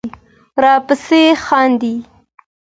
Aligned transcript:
راپسې 0.63 1.21
خاندې 1.45 1.93